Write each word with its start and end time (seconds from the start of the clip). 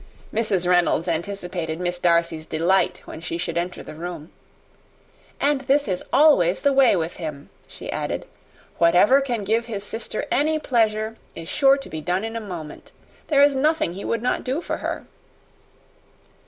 Mrs. 0.33 0.67
Reynolds 0.67 1.07
anticipated 1.07 1.79
Miss 1.79 1.99
Darcy's 1.99 2.47
delight, 2.47 3.03
when 3.05 3.21
she 3.21 3.37
should 3.37 3.55
enter 3.55 3.83
the 3.83 3.93
room. 3.93 4.31
"And 5.39 5.61
this 5.61 5.87
is 5.87 6.03
always 6.11 6.61
the 6.61 6.73
way 6.73 6.95
with 6.95 7.17
him," 7.17 7.51
she 7.67 7.91
added. 7.91 8.25
"Whatever 8.79 9.21
can 9.21 9.43
give 9.43 9.65
his 9.65 9.83
sister 9.83 10.25
any 10.31 10.57
pleasure, 10.57 11.17
is 11.35 11.49
sure 11.49 11.77
to 11.77 11.87
be 11.87 12.01
done 12.01 12.23
in 12.23 12.35
a 12.35 12.41
moment. 12.41 12.91
There 13.27 13.43
is 13.43 13.55
nothing 13.55 13.93
he 13.93 14.03
would 14.03 14.23
not 14.23 14.43
do 14.43 14.59
for 14.59 14.77
her." 14.77 15.05